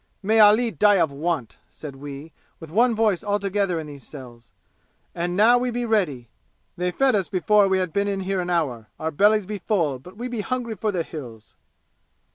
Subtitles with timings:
[0.23, 4.49] 'May Ali die of want,' said we, with one voice all together in these cells!
[5.13, 6.27] And now we be ready!
[6.75, 8.87] They fed us before we had been in here an hour.
[8.99, 11.53] Our bellies be full, but we be hungry for the 'Hills'!"